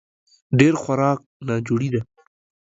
[0.59, 2.01] ډېر خوراک ناجوړي ده